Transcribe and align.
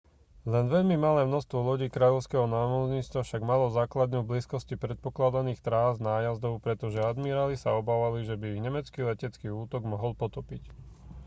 len 0.51 0.65
veľmi 0.73 0.95
malé 1.05 1.21
množstvo 1.29 1.57
lodí 1.69 1.85
kráľovského 1.95 2.45
námorníctva 2.57 3.19
však 3.23 3.41
malo 3.51 3.65
základňu 3.79 4.19
v 4.25 4.29
blízkosti 4.33 4.73
predpokladaných 4.83 5.61
trás 5.67 5.93
nájazdov 6.09 6.53
pretože 6.65 6.97
admiráli 7.11 7.53
sa 7.59 7.77
obávali 7.81 8.19
že 8.29 8.33
by 8.39 8.45
ich 8.57 8.63
nemecký 8.67 8.99
letecký 9.09 9.47
útok 9.63 9.81
mohol 9.93 10.11
potopiť 10.21 10.63